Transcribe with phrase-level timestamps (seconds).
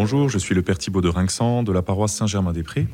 [0.00, 2.86] Bonjour, je suis le Père Thibault de Rinxan de la paroisse Saint-Germain-des-Prés.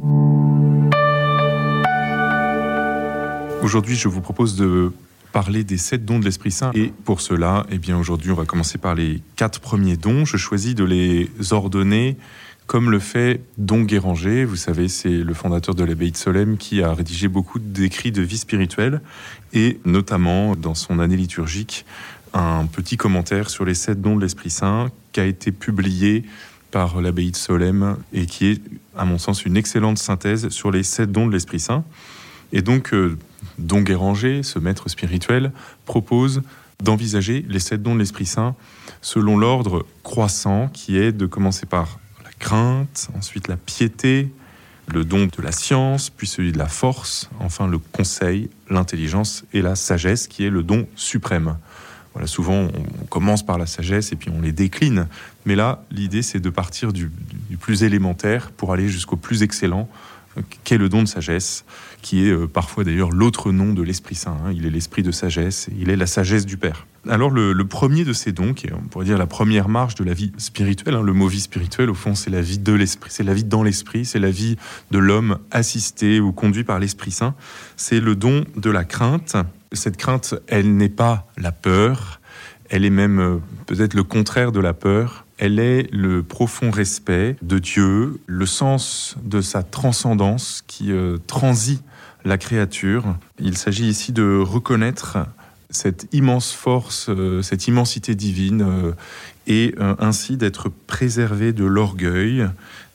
[3.63, 4.91] Aujourd'hui, je vous propose de
[5.31, 6.71] parler des sept dons de l'Esprit Saint.
[6.73, 10.25] Et pour cela, eh bien, aujourd'hui, on va commencer par les quatre premiers dons.
[10.25, 12.17] Je choisis de les ordonner
[12.67, 14.47] comme le fait Don Guéranger.
[14.47, 18.23] Vous savez, c'est le fondateur de l'abbaye de Solem qui a rédigé beaucoup d'écrits de
[18.23, 19.03] vie spirituelle
[19.53, 21.85] et notamment dans son année liturgique,
[22.33, 26.25] un petit commentaire sur les sept dons de l'Esprit Saint qui a été publié
[26.75, 28.61] par l'abbaye de Solem et qui est,
[28.97, 31.85] à mon sens, une excellente synthèse sur les sept dons de l'Esprit Saint.
[32.53, 33.17] Et donc, euh,
[33.59, 35.53] Don Guéranger, ce maître spirituel,
[35.87, 36.43] propose
[36.83, 38.57] d'envisager les sept dons de l'Esprit Saint
[39.03, 44.33] selon l'ordre croissant qui est de commencer par la crainte, ensuite la piété,
[44.93, 49.63] le don de la science, puis celui de la force, enfin le conseil, l'intelligence et
[49.63, 51.57] la sagesse qui est le don suprême.
[52.15, 52.69] Voilà, souvent
[53.03, 55.09] on commence par la sagesse et puis on les décline,
[55.47, 57.11] mais là l'idée c'est de partir du,
[57.61, 59.89] plus élémentaire pour aller jusqu'au plus excellent,
[60.65, 61.65] qu'est le don de sagesse,
[62.03, 64.37] qui est euh, parfois d'ailleurs l'autre nom de l'Esprit Saint.
[64.45, 64.53] Hein.
[64.55, 66.87] Il est l'Esprit de sagesse, il est la sagesse du Père.
[67.09, 70.05] Alors le, premier de ces dons, qui est, on pourrait dire la première marche de
[70.05, 73.11] la vie spirituelle, hein, le mot vie spirituelle, au fond, c'est la vie de l'Esprit,
[73.13, 74.57] c'est la vie dans l'Esprit, c'est la vie
[74.91, 77.35] de l'homme assisté ou conduit par l'Esprit Saint.
[77.77, 79.37] C'est le don de la crainte.
[79.75, 82.21] Cette crainte, elle n'est pas la peur,
[82.71, 83.37] elle est même euh,
[83.67, 85.25] peut-être le contraire de la peur.
[85.39, 91.83] Elle est le profond respect de Dieu, le sens de sa transcendance qui euh, transit
[92.25, 93.17] la créature.
[93.39, 95.19] Il s'agit ici de reconnaître
[95.71, 98.93] cette immense force, euh, cette immensité divine, euh,
[99.47, 102.49] et ainsi d'être préservé de l'orgueil,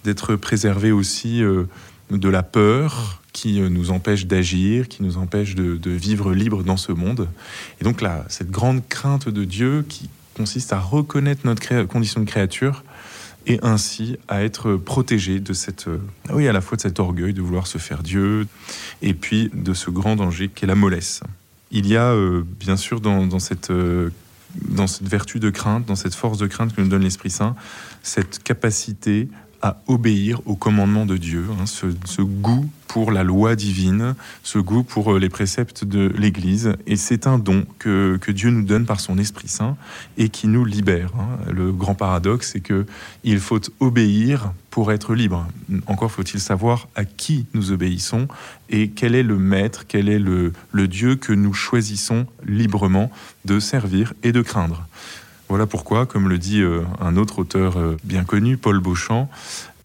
[0.03, 6.33] d'être préservé aussi de la peur qui nous empêche d'agir, qui nous empêche de, vivre
[6.33, 7.27] libre dans ce monde.
[7.80, 12.25] Et donc là, cette grande crainte de Dieu qui consiste à reconnaître notre condition de
[12.25, 12.83] créature
[13.45, 16.00] et ainsi à être protégé de cette, euh,
[16.31, 18.47] oui, à la fois de cet orgueil de vouloir se faire Dieu
[19.02, 21.22] et puis de ce grand danger qu'est la mollesse.
[21.72, 24.09] Il y a euh, bien sûr dans, cette, euh,
[24.67, 27.56] dans cette vertu de crainte, dans cette force de crainte que nous donne l'Esprit Saint,
[28.03, 29.28] cette capacité
[29.62, 34.84] à obéir au commandement de Dieu, hein, ce, goût pour la loi divine, ce goût
[34.84, 36.74] pour euh, les préceptes de l'Église.
[36.88, 39.78] Et c'est un don que, Dieu nous donne par son Esprit Saint
[40.18, 41.12] et qui nous libère.
[41.20, 41.52] Hein.
[41.52, 42.86] Le grand paradoxe, c'est que
[43.24, 45.47] il faut obéir pour être libre.
[45.88, 48.28] Encore faut-il savoir à qui nous obéissons
[48.70, 53.12] et quel est le maître, quel est le, le Dieu que nous choisissons librement
[53.46, 54.88] de servir et de craindre.
[55.49, 59.29] Voilà pourquoi, comme le dit euh, un autre auteur euh, bien connu, Paul Beauchamp,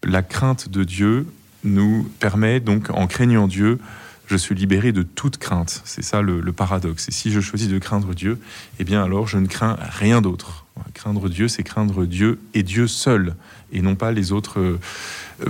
[0.03, 1.27] la crainte de Dieu
[1.63, 3.79] nous permet donc, en craignant Dieu,
[4.27, 5.81] je suis libéré de toute crainte.
[5.83, 7.09] C'est ça le, paradoxe.
[7.09, 8.39] Et si je choisis de craindre Dieu,
[8.79, 10.64] eh bien alors je ne crains rien d'autre.
[10.93, 13.35] Craindre Dieu, c'est craindre Dieu et Dieu seul,
[13.71, 14.79] et non pas les autres euh,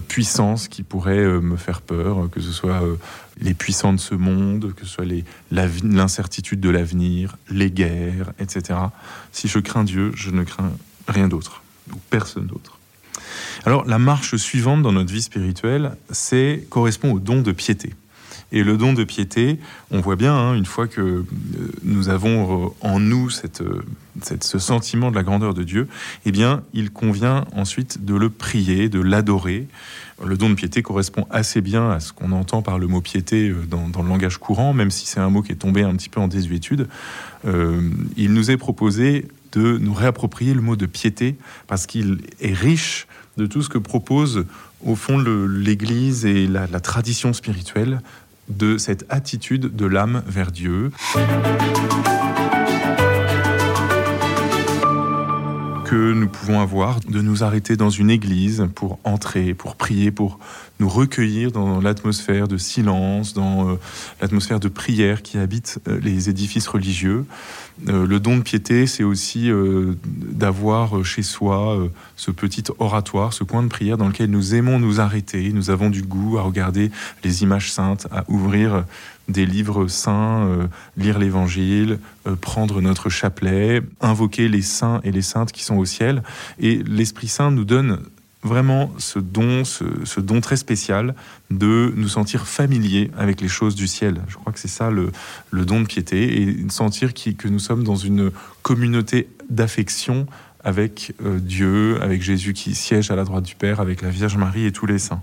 [0.08, 2.96] puissances qui pourraient euh, me faire peur, que ce soit euh,
[3.40, 5.06] les puissants de ce monde, que ce soit
[5.52, 8.80] l'incertitude de l'avenir, les guerres, etc.
[9.32, 10.72] Si je crains Dieu, je ne crains
[11.08, 12.78] rien d'autre, ou personne d'autre.
[13.66, 17.94] Alors la marche suivante dans notre vie spirituelle, c'est correspond au don de piété.
[18.52, 19.60] Et le don de piété,
[19.92, 21.26] on voit bien, hein, une fois que euh,
[21.84, 23.82] nous avons euh, en nous euh,
[24.42, 25.88] ce sentiment de la grandeur de Dieu,
[26.26, 29.68] eh bien, il convient ensuite de le prier, de l'adorer.
[30.24, 33.54] Le don de piété correspond assez bien à ce qu'on entend par le mot piété
[33.70, 36.22] dans, le langage courant, même si c'est un mot qui est tombé un petit peu
[36.22, 36.88] en désuétude.
[37.44, 41.36] il nous est proposé de nous réapproprier le mot de piété
[41.68, 44.46] parce qu'il est riche de tout ce que propose
[44.86, 48.00] au fond l'Église et la tradition spirituelle
[48.50, 50.92] de cette attitude de l'âme vers Dieu.
[55.86, 60.40] Que nous pouvons avoir de nous arrêter dans une église pour entrer, pour prier, pour
[60.80, 63.76] nous recueillir dans l'atmosphère de silence, dans euh,
[64.20, 67.26] l'atmosphère de prière qui habite euh, les édifices religieux.
[67.88, 69.52] Euh, le don de piété, c'est aussi
[70.06, 71.78] d'avoir chez soi
[72.16, 75.52] ce petit oratoire, ce coin de prière dans lequel nous aimons nous arrêter.
[75.54, 76.90] Nous avons du goût à regarder
[77.24, 78.86] les images saintes, à ouvrir
[79.28, 80.68] des livres saints,
[80.98, 82.00] lire l'évangile,
[82.42, 86.24] prendre notre chapelet, invoquer les saints et les saintes qui sont au ciel.
[86.60, 88.00] Et l'Esprit Saint nous donne
[88.46, 91.16] vraiment ce don, ce, don très spécial
[91.50, 94.22] de nous sentir familiers avec les choses du ciel.
[94.28, 95.12] Je crois que c'est ça le,
[95.52, 98.32] don de piété et sentir que nous sommes dans une
[98.62, 100.28] communauté d'affection
[100.64, 104.38] avec euh, Dieu, avec Jésus qui siège à la droite du Père, avec la Vierge
[104.38, 105.22] Marie et tous les saints.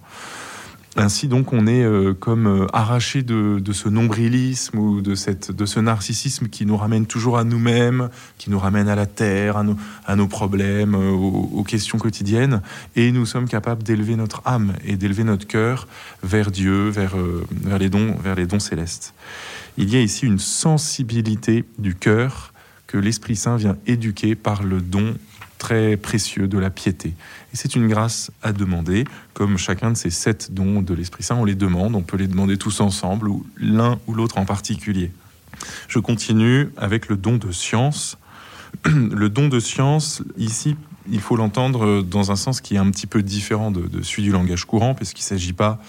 [0.97, 5.65] Ainsi donc on est euh, comme euh, arraché de, ce nombrilisme ou de, cette, de
[5.65, 10.17] ce narcissisme qui nous ramène toujours à nous-mêmes, qui nous ramène à la terre, à
[10.17, 12.61] nos, problèmes, euh, aux, questions quotidiennes,
[12.95, 15.89] et nous sommes capables d'élever notre âme et d'élever notre cœur
[16.23, 17.17] vers Dieu, vers,
[17.51, 19.15] vers, les dons, vers les dons célestes.
[19.79, 22.53] Il y a ici une sensibilité du cœur
[22.87, 25.15] que l'Esprit Saint vient éduquer par le don
[25.63, 27.11] très précieux de la piété.
[27.53, 31.37] Et c'est une grâce à demander, comme chacun de ces sept dons de l'Esprit Saint,
[31.37, 35.13] on les demande, on peut les demander tous ensemble, ou l'un ou l'autre en particulier.
[35.87, 38.19] Je continue avec le don de science.
[38.87, 40.77] Le don de science, ici,
[41.09, 44.33] il faut l'entendre dans un sens qui est un petit peu différent de, celui du
[44.33, 45.81] langage courant, puisqu'il ne s'agit pas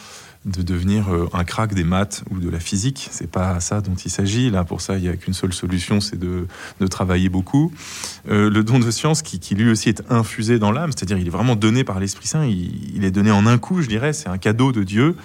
[0.45, 3.07] de devenir euh, un crack des maths ou de la physique.
[3.11, 4.49] C'est pas ça dont il s'agit.
[4.49, 6.47] Là, pour ça, il n'y a qu'une seule solution, c'est de,
[6.89, 7.71] travailler beaucoup.
[8.29, 11.31] Euh, le don de science, qui, lui aussi est infusé dans l'âme, c'est-à-dire il est
[11.31, 14.37] vraiment donné par l'Esprit Saint, il, est donné en un coup, je dirais, c'est un
[14.37, 15.15] cadeau de Dieu.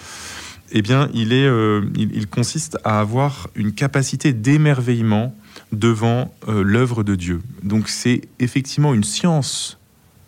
[0.71, 5.35] Eh bien, il, est, euh, il, consiste à avoir une capacité d'émerveillement
[5.73, 7.41] devant l'œuvre de Dieu.
[7.63, 9.79] Donc, c'est effectivement une science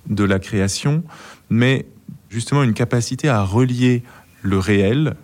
[0.08, 1.04] de la création,
[1.48, 1.86] mais
[2.30, 4.02] justement une capacité à relier
[4.42, 5.16] le réel,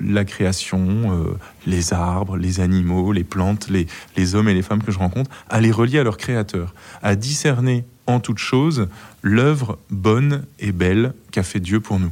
[0.00, 4.92] la création, euh, les arbres, les animaux, les plantes, les, hommes et les femmes que
[4.92, 8.88] je rencontre, à les relier à leur créateur, à discerner en toute chose
[9.22, 12.10] l'œuvre bonne et belle qu'a fait Dieu pour nous.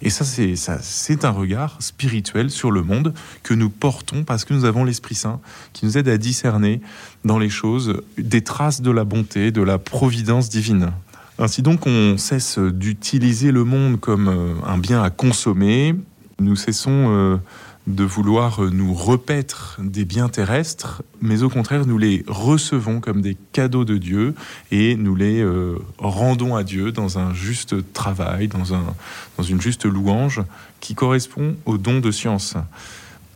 [0.00, 3.12] Et ça, c'est ça, c'est un regard spirituel sur le monde
[3.42, 5.40] que nous portons parce que nous avons l'Esprit Saint
[5.72, 6.80] qui nous aide à discerner
[7.24, 10.92] dans les choses des traces de la bonté, de la providence divine.
[11.42, 15.92] Ainsi donc, on cesse d'utiliser le monde comme euh, un bien à consommer.
[16.38, 17.36] Nous cessons euh,
[17.88, 23.22] de vouloir euh, nous repaître des biens terrestres, mais au contraire, nous les recevons comme
[23.22, 24.36] des cadeaux de Dieu
[24.70, 25.44] et nous les
[25.98, 28.94] rendons à Dieu dans un juste travail, dans, un,
[29.36, 30.42] dans une juste louange
[30.78, 32.54] qui correspond au don de science.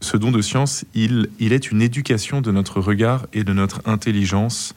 [0.00, 3.81] Ce don de science, il, il est une éducation de notre regard et de notre
[3.85, 4.76] intelligence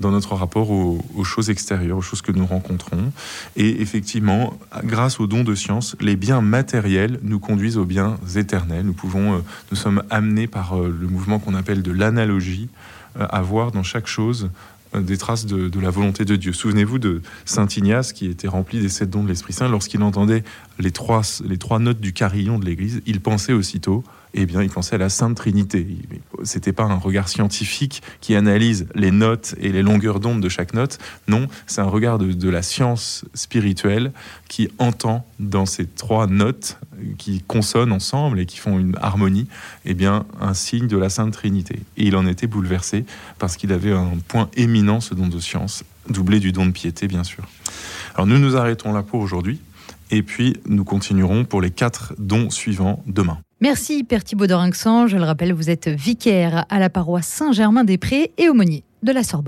[0.00, 3.12] dans notre rapport aux, choses extérieures, aux choses que nous rencontrons.
[3.56, 8.84] Et effectivement, grâce aux dons de science, les biens matériels nous conduisent aux biens éternels.
[8.84, 9.38] Nous pouvons, euh,
[9.70, 12.68] nous sommes amenés par euh, le mouvement qu'on appelle de l'analogie
[13.18, 14.50] euh, à voir dans chaque chose
[14.94, 16.52] des traces de, de, la volonté de Dieu.
[16.52, 19.68] Souvenez-vous de Saint Ignace qui était rempli des sept dons de l'Esprit Saint.
[19.68, 20.42] Lorsqu'il entendait
[20.78, 24.04] les trois, les trois notes du carillon de l'Église, il pensait aussitôt
[24.38, 25.86] eh bien, il pensait à la Sainte Trinité.
[26.42, 30.74] C'était pas un regard scientifique qui analyse les notes et les longueurs d'onde de chaque
[30.74, 30.98] note.
[31.26, 34.12] Non, c'est un regard de, la science spirituelle
[34.48, 36.78] qui entend dans ces trois notes
[37.16, 39.48] qui consonnent ensemble et qui font une harmonie,
[39.86, 41.80] eh bien, un signe de la Sainte Trinité.
[41.96, 43.06] Et il en était bouleversé
[43.38, 47.08] parce qu'il avait un point éminent, ce don de science, doublé du don de piété,
[47.08, 47.44] bien sûr.
[48.14, 49.60] Alors, nous nous arrêtons là pour aujourd'hui.
[50.10, 53.38] Et puis, nous continuerons pour les quatre dons suivants demain.
[53.62, 58.84] Merci Père Thibaud Je le rappelle, vous êtes vicaire à la paroisse Saint-Germain-des-Prés et aumônier
[59.02, 59.44] de la Sorbonne.